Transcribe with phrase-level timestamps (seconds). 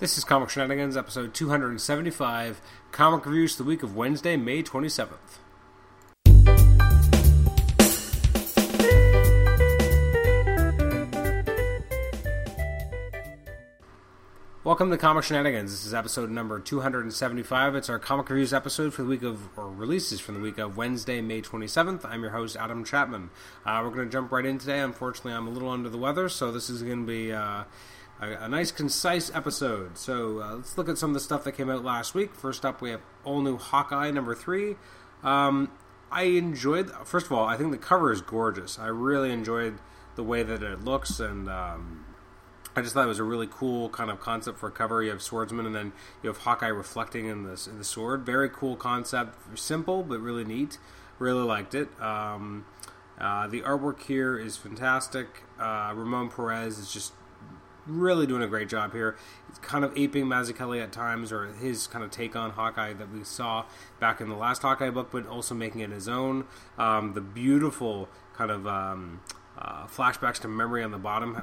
[0.00, 5.10] This is Comic Shenanigans, episode 275, comic reviews the week of Wednesday, May 27th.
[14.64, 15.70] Welcome to Comic Shenanigans.
[15.70, 17.74] This is episode number 275.
[17.74, 20.78] It's our comic reviews episode for the week of, or releases from the week of
[20.78, 22.06] Wednesday, May 27th.
[22.06, 23.28] I'm your host, Adam Chapman.
[23.66, 24.80] Uh, we're going to jump right in today.
[24.80, 27.64] Unfortunately, I'm a little under the weather, so this is going to be uh,
[28.20, 29.96] a, a, nice, concise episode.
[29.96, 32.34] So uh, let's look at some of the stuff that came out last week.
[32.34, 34.76] First up, we have all new Hawkeye number three.
[35.22, 35.70] Um,
[36.10, 38.78] I enjoyed, first of all, I think the cover is gorgeous.
[38.78, 39.78] I really enjoyed
[40.16, 41.48] the way that it looks and.
[41.48, 42.06] Um,
[42.76, 45.02] I just thought it was a really cool kind of concept for a cover.
[45.02, 48.24] You have swordsman, and then you have Hawkeye reflecting in the in the sword.
[48.24, 50.78] Very cool concept, simple but really neat.
[51.18, 51.88] Really liked it.
[52.00, 52.64] Um,
[53.20, 55.42] uh, the artwork here is fantastic.
[55.58, 57.12] Uh, Ramon Perez is just
[57.86, 59.16] really doing a great job here.
[59.48, 63.12] It's kind of aping Mazzucchelli at times, or his kind of take on Hawkeye that
[63.12, 63.64] we saw
[63.98, 66.46] back in the last Hawkeye book, but also making it his own.
[66.78, 69.20] Um, the beautiful kind of um,
[69.58, 71.42] uh, flashbacks to memory on the bottom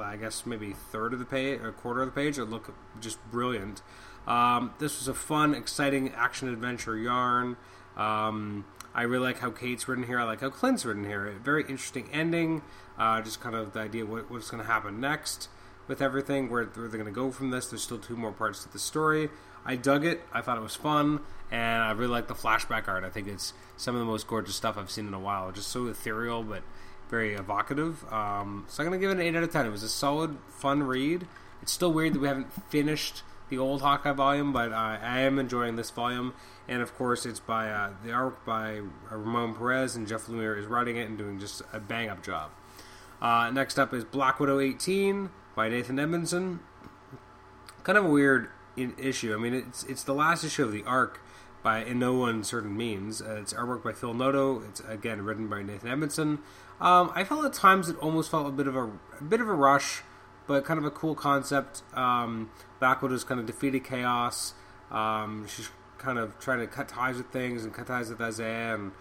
[0.00, 2.38] I guess maybe third of the page, a quarter of the page.
[2.38, 3.82] It look just brilliant.
[4.26, 7.56] Um, this was a fun, exciting action adventure yarn.
[7.96, 10.18] Um, I really like how Kate's written here.
[10.18, 11.26] I like how Clint's written here.
[11.26, 12.62] A very interesting ending.
[12.98, 15.48] Uh, just kind of the idea what, what's going to happen next
[15.88, 16.50] with everything.
[16.50, 17.66] Where, where they're going to go from this.
[17.66, 19.30] There's still two more parts to the story.
[19.64, 20.22] I dug it.
[20.32, 23.04] I thought it was fun, and I really like the flashback art.
[23.04, 25.50] I think it's some of the most gorgeous stuff I've seen in a while.
[25.50, 26.62] Just so ethereal, but
[27.10, 28.04] very evocative.
[28.12, 29.66] Um, so I'm going to give it an 8 out of 10.
[29.66, 31.26] It was a solid, fun read.
[31.62, 35.38] It's still weird that we haven't finished the old Hawkeye volume, but uh, I am
[35.38, 36.34] enjoying this volume.
[36.68, 40.66] And of course, it's by uh, the art by Ramon Perez, and Jeff Lemire is
[40.66, 42.50] writing it and doing just a bang up job.
[43.20, 46.60] Uh, next up is Black Widow 18 by Nathan Edmondson.
[47.82, 49.34] Kind of a weird issue.
[49.34, 51.20] I mean, it's it's the last issue of the arc
[51.64, 53.20] by in no uncertain means.
[53.20, 54.62] Uh, it's artwork by Phil Noto.
[54.68, 56.38] It's again written by Nathan Edmondson.
[56.80, 58.84] Um, I felt at times it almost felt a bit of a,
[59.18, 60.02] a, bit of a rush,
[60.46, 61.82] but kind of a cool concept.
[61.92, 64.54] Um, Black Widow kind of defeated chaos.
[64.92, 68.76] Um, she's kind of trying to cut ties with things and cut ties with Isaiah,
[68.76, 68.92] and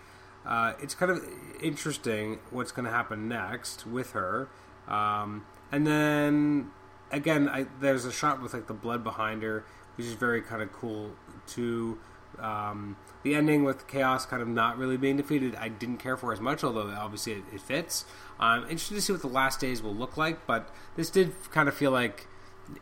[0.43, 1.23] uh, it's kind of
[1.61, 4.49] interesting what's going to happen next with her.
[4.87, 6.71] Um, and then
[7.11, 10.61] again, I, there's a shot with like the blood behind her, which is very kind
[10.61, 11.11] of cool
[11.45, 11.99] too.
[12.39, 16.31] Um, the ending with Chaos kind of not really being defeated, I didn't care for
[16.31, 18.05] as much, although obviously it, it fits.
[18.39, 21.67] I'm interested to see what the last days will look like, but this did kind
[21.67, 22.27] of feel like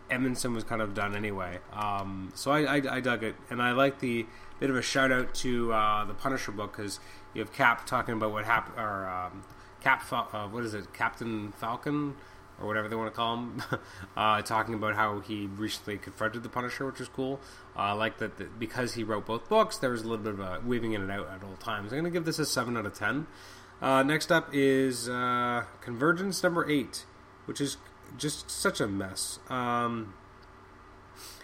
[0.09, 1.59] Edmondson was kind of done anyway.
[1.71, 4.25] Um, so I, I, I, dug it, and I like the
[4.59, 6.99] bit of a shout out to uh, the Punisher book because
[7.33, 9.43] you have Cap talking about what happened, or um,
[9.81, 12.15] Cap, uh, what is it, Captain Falcon
[12.59, 13.63] or whatever they want to call him,
[14.17, 17.39] uh, talking about how he recently confronted the Punisher, which is cool.
[17.75, 20.23] Uh, I uh, like that the, because he wrote both books, there was a little
[20.23, 21.91] bit of a weaving in and out at all times.
[21.91, 23.27] I'm going to give this a 7 out of 10.
[23.81, 27.05] Uh, next up is uh, Convergence number 8,
[27.45, 27.77] which is
[28.17, 29.39] just such a mess.
[29.49, 30.13] Um,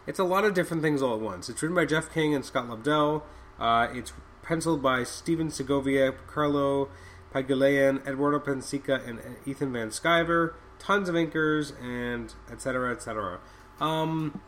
[0.08, 1.50] it's a lot of different things all at once.
[1.50, 3.24] It's written by Jeff King and Scott Lobdell.
[3.60, 6.90] Uh, it's penciled by Stephen Segovia, Carlo
[7.34, 12.92] Pagulayan, Eduardo Pansica, and Ethan Van Sciver tons of inkers and etc.
[12.92, 13.40] etc.
[13.80, 14.42] Um,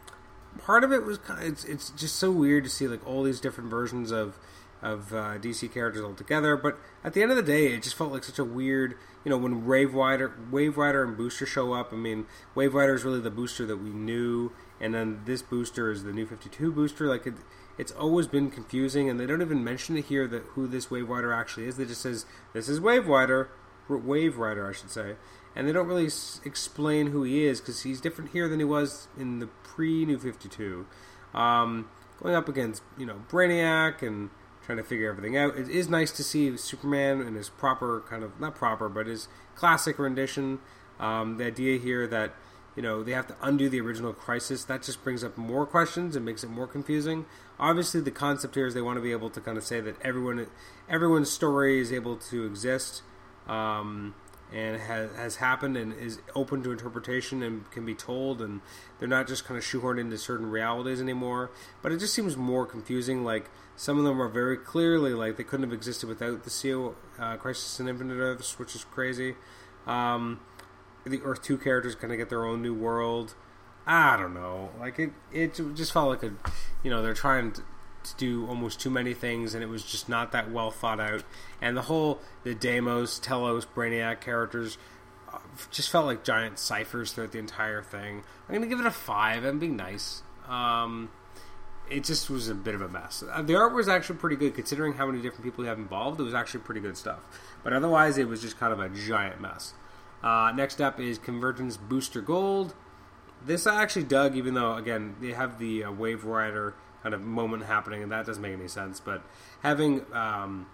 [0.57, 3.23] part of it was kind of, it's it's just so weird to see like all
[3.23, 4.39] these different versions of
[4.81, 6.57] of uh, DC characters all together.
[6.57, 9.29] But at the end of the day, it just felt like such a weird, you
[9.29, 11.94] know, when Wave Rider, Wave Rider and Booster show up.
[11.94, 14.51] I mean, Wave Rider is really the booster that we knew,
[14.81, 17.07] and then this booster is the new Fifty Two booster.
[17.07, 17.35] Like it,
[17.77, 21.09] it's always been confusing, and they don't even mention it here that who this Wave
[21.09, 21.77] Rider actually is.
[21.77, 23.50] They just says this is Wave Rider,
[23.88, 25.15] Wave Rider, I should say,
[25.55, 28.65] and they don't really s- explain who he is because he's different here than he
[28.65, 30.85] was in the pre New Fifty Two.
[31.33, 31.89] Um,
[32.21, 34.29] going up against you know Brainiac and
[34.65, 35.57] trying to figure everything out.
[35.57, 39.27] It is nice to see Superman in his proper kind of not proper, but his
[39.55, 40.59] classic rendition.
[40.99, 42.33] Um, the idea here that
[42.75, 46.15] you know they have to undo the original crisis that just brings up more questions
[46.15, 47.25] and makes it more confusing.
[47.59, 49.95] Obviously, the concept here is they want to be able to kind of say that
[50.01, 50.47] everyone
[50.89, 53.03] everyone's story is able to exist.
[53.47, 54.15] Um,
[54.53, 58.61] and has, has happened and is open to interpretation and can be told and
[59.00, 61.50] they're not just kind of shoehorned into certain realities anymore.
[61.81, 65.44] But it just seems more confusing like some of them are very clearly like they
[65.44, 69.35] couldn't have existed without the CO uh, Crisis and Infinite Earths which is crazy.
[69.88, 70.39] Um,
[71.03, 73.33] the Earth 2 characters kind of get their own new world.
[73.85, 74.69] I don't know.
[74.79, 76.33] Like it it just felt like a
[76.83, 77.63] you know they're trying to
[78.03, 81.23] to do almost too many things, and it was just not that well thought out.
[81.61, 84.77] And the whole the Deimos, Telos, Brainiac characters
[85.71, 88.23] just felt like giant ciphers throughout the entire thing.
[88.47, 89.44] I'm gonna give it a five.
[89.44, 90.23] I'm being nice.
[90.47, 91.09] Um,
[91.89, 93.23] it just was a bit of a mess.
[93.29, 96.19] Uh, the art was actually pretty good considering how many different people you have involved.
[96.19, 97.19] It was actually pretty good stuff,
[97.63, 99.73] but otherwise it was just kind of a giant mess.
[100.23, 102.73] Uh, next up is Convergence Booster Gold.
[103.45, 106.73] This I actually dug, even though again they have the uh, Wave Rider
[107.03, 109.00] kind of moment happening, and that doesn't make any sense.
[109.00, 109.21] But
[109.61, 110.67] having um,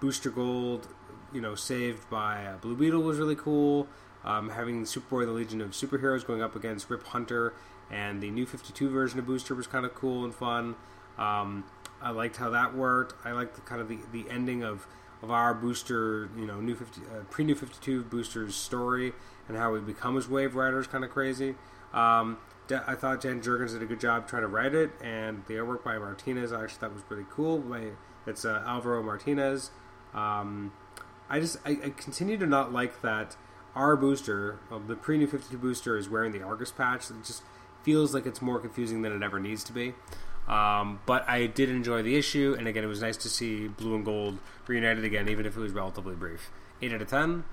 [0.00, 0.88] Booster Gold,
[1.32, 3.88] you know, saved by uh, Blue Beetle was really cool.
[4.24, 7.52] Um, having Superboy, the Legion of Superheroes, going up against Rip Hunter
[7.90, 10.76] and the new 52 version of Booster was kind of cool and fun.
[11.18, 11.64] Um,
[12.00, 13.14] I liked how that worked.
[13.24, 14.86] I liked the kind of the, the ending of,
[15.22, 19.12] of our Booster, you know, new 50, uh, pre new 52 Booster's story
[19.48, 21.54] and how we become as Wave Riders, kind of crazy.
[21.92, 22.38] Um,
[22.70, 25.84] I thought Dan Jurgens did a good job trying to write it, and the artwork
[25.84, 27.58] by Martinez I actually thought was pretty cool.
[27.58, 27.88] By,
[28.26, 29.70] it's uh, Alvaro Martinez.
[30.14, 30.72] Um,
[31.28, 33.36] I just I, I, continue to not like that
[33.74, 37.10] our booster, well, the pre new 52 booster, is wearing the Argus patch.
[37.10, 37.42] It just
[37.82, 39.94] feels like it's more confusing than it ever needs to be.
[40.46, 43.94] Um, but I did enjoy the issue, and again, it was nice to see blue
[43.94, 46.50] and gold reunited again, even if it was relatively brief.
[46.80, 47.44] 8 out of 10.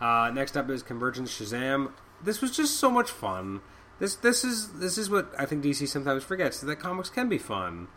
[0.00, 1.92] Uh, next up is Convergence Shazam.
[2.22, 3.60] This was just so much fun.
[4.00, 7.38] This this is this is what I think DC sometimes forgets that comics can be
[7.38, 7.88] fun,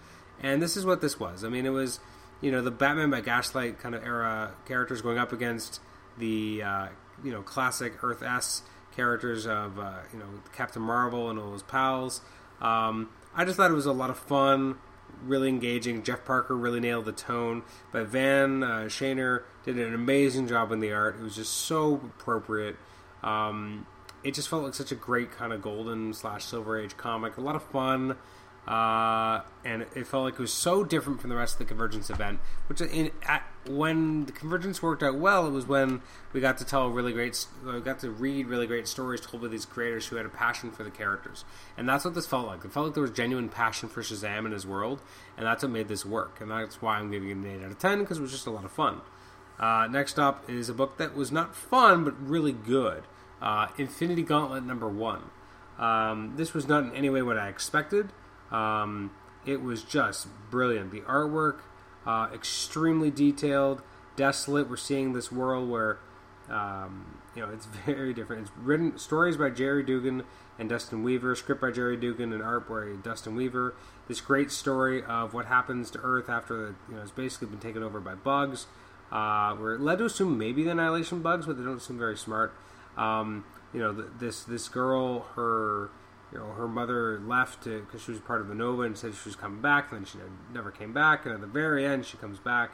[0.42, 1.44] and this is what this was.
[1.44, 2.02] I mean, it was
[2.42, 5.80] you know the Batman by Gaslight kind of era characters going up against
[6.18, 6.88] the uh,
[7.24, 8.64] you know classic Earth S
[8.94, 12.20] characters of uh, you know Captain Marvel and all his pals.
[12.62, 14.78] Um, I just thought it was a lot of fun,
[15.24, 16.04] really engaging.
[16.04, 17.64] Jeff Parker really nailed the tone,
[17.94, 21.16] but Van uh, Shaner did an amazing job in the art.
[21.18, 22.76] It was just so appropriate.
[23.24, 23.88] Um,
[24.24, 27.38] it just felt like such a great kind of golden slash silver age comic.
[27.38, 28.18] A lot of fun.
[28.68, 32.10] Uh, and it felt like it was so different from the rest of the Convergence
[32.10, 32.40] event.
[32.68, 36.66] Which, in, at, when the Convergence worked out well, it was when we got to
[36.66, 40.16] tell really great, we got to read really great stories told by these creators who
[40.16, 41.44] had a passion for the characters,
[41.78, 42.64] and that's what this felt like.
[42.64, 45.02] It felt like there was genuine passion for Shazam and his world,
[45.38, 46.40] and that's what made this work.
[46.40, 48.48] And that's why I'm giving it an eight out of ten because it was just
[48.48, 49.02] a lot of fun.
[49.60, 53.04] Uh, next up is a book that was not fun but really good.
[53.44, 55.30] Uh, Infinity Gauntlet number one.
[55.78, 58.14] Um, this was not in any way what I expected.
[58.52, 59.12] Um,
[59.46, 60.92] it was just brilliant.
[60.92, 61.60] The artwork,
[62.06, 63.82] uh, extremely detailed,
[64.16, 64.70] desolate.
[64.70, 66.00] We're seeing this world where,
[66.50, 68.44] um, you know, it's very different.
[68.44, 70.24] It's written stories by Jerry Duggan
[70.58, 73.76] and Dustin Weaver, script by Jerry Duggan and art by Dustin Weaver.
[74.08, 77.60] This great story of what happens to Earth after the, you know, it's basically been
[77.60, 78.68] taken over by bugs.
[79.12, 82.54] Uh, we're led to assume maybe the annihilation bugs, but they don't seem very smart.
[82.98, 85.90] Um, you know, this this girl, her
[86.34, 89.30] you know, her mother left because she was part of the Nova and said she
[89.30, 89.92] was coming back.
[89.92, 90.18] Then she
[90.52, 92.72] never came back, and at the very end, she comes back.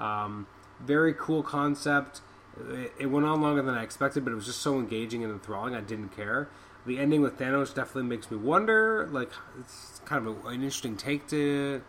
[0.00, 0.46] Um,
[0.80, 2.20] very cool concept.
[2.68, 5.32] It, it, went on longer than I expected, but it was just so engaging and
[5.32, 5.74] enthralling.
[5.74, 6.48] I didn't care.
[6.84, 9.08] The ending with Thanos definitely makes me wonder.
[9.10, 9.30] Like,
[9.60, 11.82] it's kind of a, an interesting take to,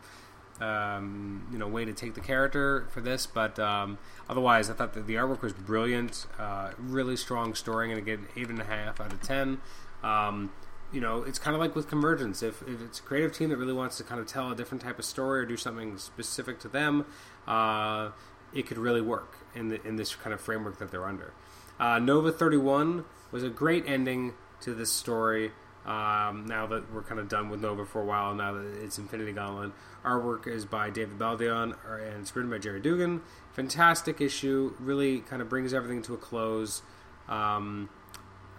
[0.60, 3.26] um, you know, way to take the character for this.
[3.26, 3.98] But um,
[4.30, 6.26] otherwise, I thought that the artwork was brilliant.
[6.38, 7.94] Uh, really strong story.
[7.94, 9.60] To get eight and a half out of ten.
[10.04, 10.52] Um,
[10.92, 12.42] you know, it's kind of like with Convergence.
[12.42, 14.82] If, if, it's a creative team that really wants to kind of tell a different
[14.82, 17.06] type of story or do something specific to them,
[17.46, 18.12] uh,
[18.54, 21.34] it could really work in the, in this kind of framework that they're under.
[21.80, 25.52] Uh, Nova 31 was a great ending to this story.
[25.88, 28.98] Um, now that we're kind of done with Nova for a while, now that it's
[28.98, 29.72] Infinity Gauntlet,
[30.04, 33.22] our work is by David Baldeón and it's written by Gerry Duggan.
[33.54, 36.82] Fantastic issue, really kind of brings everything to a close.
[37.30, 37.90] Um,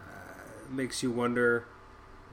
[0.01, 1.67] uh, makes you wonder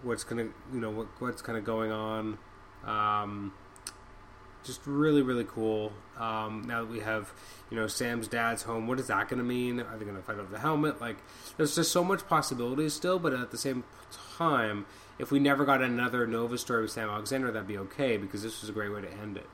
[0.01, 2.37] what's gonna you know what, what's kind of going on.
[2.85, 3.53] Um,
[4.65, 5.93] just really really cool.
[6.17, 7.31] Um, now that we have
[7.69, 9.79] you know Sam's dad's home, what is that going to mean?
[9.79, 10.99] Are they going to fight over the helmet?
[10.99, 11.17] Like
[11.57, 13.83] there's just so much possibilities still, but at the same
[14.37, 14.85] time,
[15.19, 18.61] if we never got another Nova story with Sam Alexander, that'd be okay because this
[18.61, 19.47] was a great way to end it.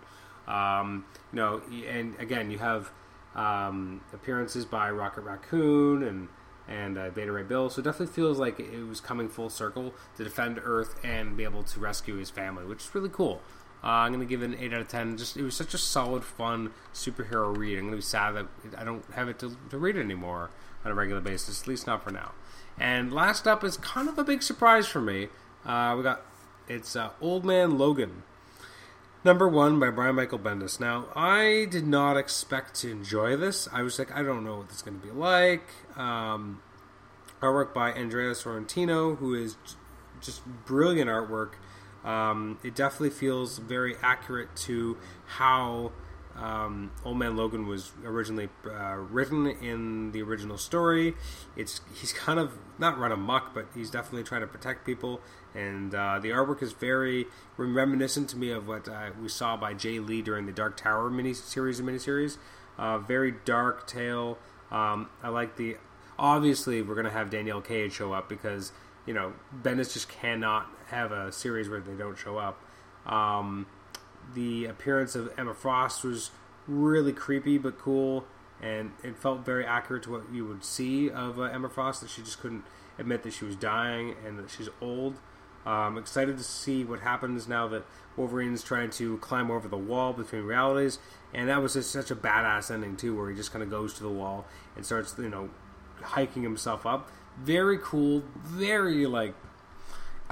[0.47, 2.91] Um, you know, and again, you have
[3.35, 6.27] um, appearances by Rocket Raccoon and
[6.67, 7.69] and uh, Beta Ray Bill.
[7.69, 11.43] So it definitely feels like it was coming full circle to defend Earth and be
[11.43, 13.41] able to rescue his family, which is really cool.
[13.83, 15.17] Uh, I'm to give it an 8 out of 10.
[15.17, 17.77] Just It was such a solid, fun superhero read.
[17.77, 18.47] I'm to be sad that
[18.77, 20.51] I don't have it to, to read anymore
[20.85, 22.31] on a regular basis, at least not for now.
[22.79, 25.29] And last up is kind of a big surprise for me.
[25.65, 26.21] Uh, we got
[26.67, 28.23] it's uh, Old Man Logan
[29.23, 30.79] Number one by Brian Michael Bendis.
[30.79, 33.67] Now, I did not expect to enjoy this.
[33.71, 35.61] I was like, I don't know what this is to be like.
[35.95, 36.63] Um,
[37.39, 39.57] artwork by Andrea Sorrentino, who is
[40.21, 41.51] just brilliant artwork.
[42.03, 45.91] Um, it definitely feels very accurate to how
[46.35, 51.13] um, Old Man Logan was originally uh, written in the original story.
[51.55, 55.21] It's he's kind of not run amok, but he's definitely trying to protect people.
[55.53, 57.27] And uh, the artwork is very
[57.57, 61.09] reminiscent to me of what uh, we saw by Jae Lee during the Dark Tower
[61.09, 62.37] mini miniseries and miniseries.
[62.77, 64.37] Uh, very dark tale.
[64.71, 65.77] Um, I like the.
[66.17, 68.71] Obviously, we're going to have Danielle Cage show up because
[69.05, 72.61] you know Bendis just cannot have a series where they don't show up.
[73.05, 73.65] Um,
[74.33, 76.31] the appearance of Emma Frost was
[76.67, 78.25] really creepy but cool,
[78.61, 82.01] and it felt very accurate to what you would see of uh, Emma Frost.
[82.01, 82.63] That she just couldn't
[82.99, 85.15] admit that she was dying and that she's old.
[85.65, 87.85] Um, excited to see what happens now that
[88.17, 90.97] Wolverine's trying to climb over the wall between realities,
[91.33, 93.93] and that was just such a badass ending too, where he just kind of goes
[93.95, 95.49] to the wall and starts, you know,
[96.01, 97.09] hiking himself up.
[97.43, 99.33] Very cool, very like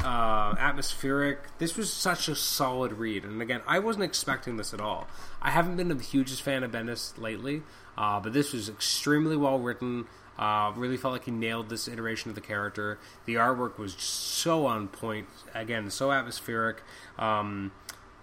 [0.04, 1.40] uh, atmospheric.
[1.58, 5.08] This was such a solid read, and again, I wasn't expecting this at all.
[5.42, 7.64] I haven't been the hugest fan of Bendis lately,
[7.98, 10.08] uh, but this was extremely well written.
[10.38, 12.98] Uh, really felt like he nailed this iteration of the character.
[13.26, 15.28] The artwork was so on point.
[15.54, 16.82] Again, so atmospheric.
[17.18, 17.74] Um,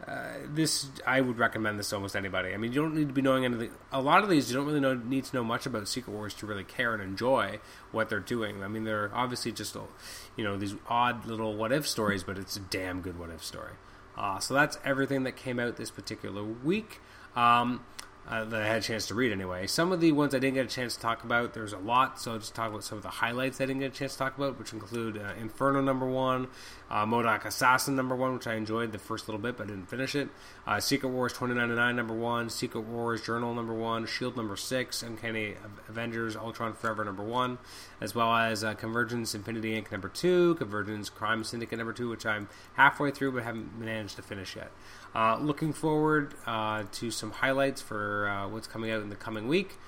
[0.06, 2.52] uh, this I would recommend this to almost anybody.
[2.52, 3.70] I mean, you don't need to be knowing anything.
[3.90, 6.34] A lot of these you don't really know, need to know much about Secret Wars
[6.34, 7.60] to really care and enjoy
[7.92, 8.62] what they're doing.
[8.62, 9.76] I mean, they're obviously just
[10.36, 13.42] you know these odd little what if stories, but it's a damn good what if
[13.42, 13.72] story.
[14.16, 17.00] Uh, so that's everything that came out this particular week.
[17.34, 17.84] Um,
[18.28, 19.66] uh, that I had a chance to read anyway.
[19.68, 22.20] Some of the ones I didn't get a chance to talk about, there's a lot,
[22.20, 24.18] so I'll just talk about some of the highlights I didn't get a chance to
[24.18, 26.48] talk about, which include uh, Inferno number one,
[26.90, 30.16] uh, MODOK Assassin number one, which I enjoyed the first little bit but didn't finish
[30.16, 30.28] it,
[30.66, 35.54] uh, Secret Wars 2099 number one, Secret Wars Journal number one, Shield number six, Uncanny
[35.88, 37.58] Avengers Ultron Forever number one,
[38.00, 39.92] as well as uh, Convergence Infinity Inc.
[39.92, 44.22] number two, Convergence Crime Syndicate number two, which I'm halfway through but haven't managed to
[44.22, 44.72] finish yet.
[45.16, 49.48] Uh, looking forward uh, to some highlights for uh, what's coming out in the coming
[49.48, 49.78] week,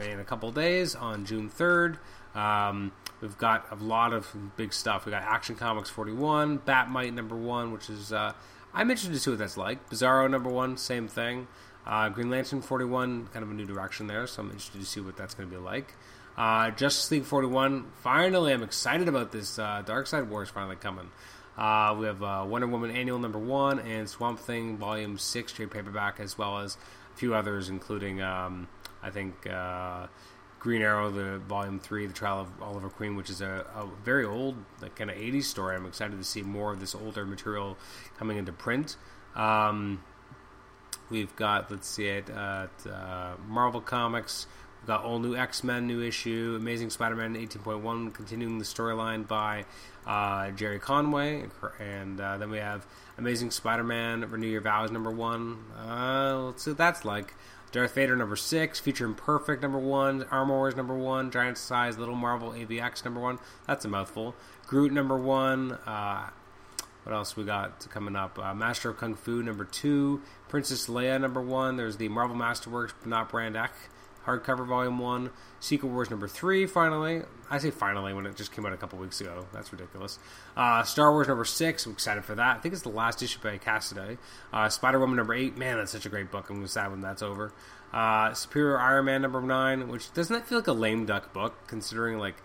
[0.00, 1.98] in a couple days on June 3rd.
[2.34, 5.04] Um, we've got a lot of big stuff.
[5.04, 8.32] We got Action Comics 41, Bat-Mite number one, which is uh,
[8.72, 9.90] I'm interested to see what that's like.
[9.90, 11.48] Bizarro number one, same thing.
[11.86, 15.00] Uh, Green Lantern 41, kind of a new direction there, so I'm interested to see
[15.00, 15.92] what that's going to be like.
[16.38, 19.58] Uh, Justice League 41, finally, I'm excited about this.
[19.58, 21.10] Uh, Side War is finally coming.
[21.58, 25.72] Uh, we have uh, Wonder Woman Annual Number One and Swamp Thing Volume Six trade
[25.72, 26.76] paperback, as well as
[27.12, 28.68] a few others, including um,
[29.02, 30.06] I think uh,
[30.60, 34.24] Green Arrow, the Volume Three, The Trial of Oliver Queen, which is a, a very
[34.24, 35.74] old, like kind of '80s story.
[35.74, 37.76] I'm excited to see more of this older material
[38.16, 38.96] coming into print.
[39.34, 40.04] Um,
[41.10, 44.46] we've got let's see it at uh, Marvel Comics.
[44.80, 49.26] We've got all new X Men, new issue, Amazing Spider Man 18.1, continuing the storyline
[49.26, 49.64] by
[50.08, 51.44] uh, Gerry Conway,
[51.78, 52.86] and uh, then we have
[53.18, 55.58] Amazing Spider-Man, Renew Your Vows number one.
[55.78, 57.34] Uh, let's see what that's like.
[57.70, 62.14] Darth Vader number six, Future Imperfect number one, Armor Wars number one, Giant Size Little
[62.14, 63.38] Marvel AVX number one.
[63.66, 64.34] That's a mouthful.
[64.66, 65.72] Groot number one.
[65.72, 66.30] Uh,
[67.02, 68.38] what else we got coming up?
[68.38, 71.76] Uh, Master of Kung Fu number two, Princess Leia number one.
[71.76, 73.76] There's the Marvel Masterworks, not Brand X
[74.26, 76.66] hardcover volume one, Secret Wars number three.
[76.66, 79.46] Finally, I say finally when it just came out a couple weeks ago.
[79.52, 80.18] That's ridiculous.
[80.56, 81.86] Uh, Star Wars number six.
[81.86, 82.56] I'm excited for that.
[82.56, 84.18] I think it's the last issue by Cassaday.
[84.52, 85.56] Uh, Spider Woman number eight.
[85.56, 86.50] Man, that's such a great book.
[86.50, 87.52] I'm sad when that's over.
[87.92, 91.54] Uh, Superior Iron Man number nine, which doesn't that feel like a lame duck book
[91.66, 92.36] considering like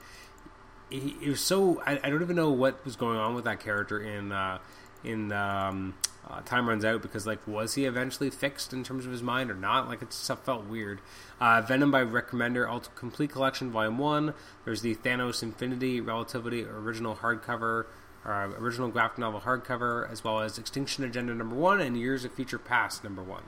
[0.89, 1.81] it, was so.
[1.85, 4.59] I, I, don't even know what was going on with that character in uh,
[5.03, 5.93] in um,
[6.29, 9.51] uh, time runs out because like was he eventually fixed in terms of his mind
[9.51, 9.87] or not?
[9.87, 10.99] Like it stuff felt weird.
[11.39, 14.33] Uh, venom by rick remender complete collection volume 1
[14.63, 17.85] there's the thanos infinity relativity original hardcover
[18.25, 22.31] uh, original graphic novel hardcover as well as extinction agenda number 1 and years of
[22.31, 23.43] future past number 1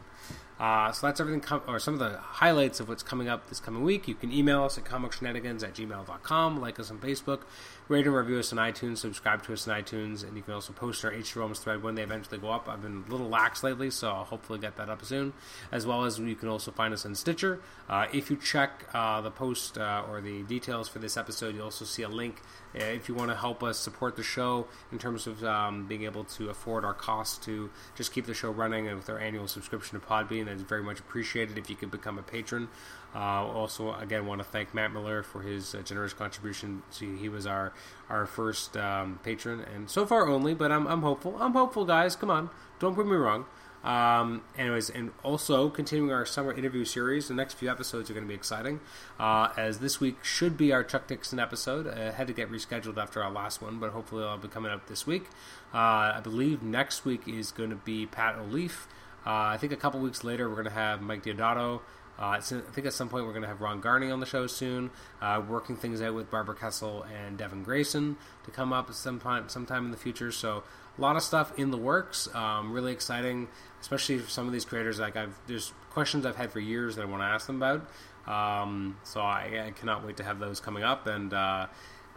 [0.59, 3.59] uh, so that's everything, com- or some of the highlights of what's coming up this
[3.59, 4.07] coming week.
[4.07, 7.41] You can email us at comicshenanigans at gmail.com, like us on Facebook,
[7.87, 10.73] rate and review us on iTunes, subscribe to us on iTunes, and you can also
[10.73, 12.67] post our H Realms thread when they eventually go up.
[12.67, 15.33] I've been a little lax lately, so I'll hopefully get that up soon.
[15.71, 17.59] As well as you can also find us on Stitcher.
[17.87, 21.65] Uh, if you check uh, the post uh, or the details for this episode, you'll
[21.65, 22.41] also see a link
[22.75, 26.03] uh, if you want to help us support the show in terms of um, being
[26.03, 29.47] able to afford our costs to just keep the show running and with our annual
[29.47, 32.67] subscription to Podbean, it's very much appreciated if you could become a patron.
[33.13, 36.83] Uh, also, again, want to thank Matt Miller for his uh, generous contribution.
[36.99, 37.71] He was our
[38.09, 40.53] our first um, patron, and so far only.
[40.53, 41.37] But I'm I'm hopeful.
[41.39, 42.15] I'm hopeful, guys.
[42.15, 43.45] Come on, don't put me wrong.
[43.85, 48.25] Um, anyways, and also continuing our summer interview series, the next few episodes are going
[48.25, 48.79] to be exciting.
[49.19, 51.87] Uh, as this week should be our Chuck Dixon episode.
[51.87, 54.87] I had to get rescheduled after our last one, but hopefully I'll be coming up
[54.87, 55.25] this week.
[55.71, 58.87] Uh, I believe next week is going to be Pat Olliffe.
[59.23, 61.81] Uh, I think a couple weeks later, we're going to have Mike Deodato.
[62.17, 64.47] Uh, I think at some point we're going to have Ron Garney on the show
[64.47, 64.89] soon,
[65.21, 69.85] uh, working things out with Barbara Kesel and Devin Grayson to come up sometime sometime
[69.85, 70.31] in the future.
[70.31, 70.63] So
[70.97, 72.33] a lot of stuff in the works.
[72.33, 73.49] Um, really exciting,
[73.81, 74.99] especially for some of these creators.
[74.99, 77.87] Like I've there's questions I've had for years that I want to ask them about.
[78.27, 81.67] Um, so I, I, cannot wait to have those coming up, and uh,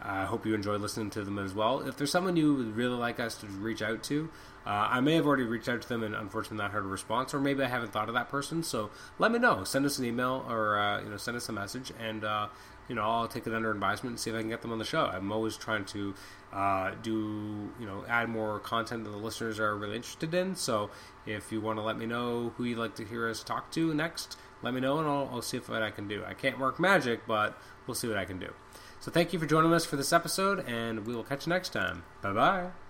[0.01, 1.81] I hope you enjoy listening to them as well.
[1.81, 4.29] If there's someone you would really like us to reach out to,
[4.65, 7.33] uh, I may have already reached out to them and unfortunately not heard a response,
[7.33, 8.63] or maybe I haven't thought of that person.
[8.63, 9.63] So let me know.
[9.63, 12.47] Send us an email or uh, you know send us a message, and uh,
[12.87, 14.79] you know I'll take it under advisement and see if I can get them on
[14.79, 15.05] the show.
[15.05, 16.13] I'm always trying to
[16.53, 20.55] uh, do you know add more content that the listeners are really interested in.
[20.55, 20.91] So
[21.25, 23.93] if you want to let me know who you'd like to hear us talk to
[23.93, 26.23] next, let me know and I'll, I'll see if what I can do.
[26.25, 28.53] I can't work magic, but we'll see what I can do.
[28.99, 31.69] So thank you for joining us for this episode, and we will catch you next
[31.69, 32.03] time.
[32.21, 32.88] Bye bye.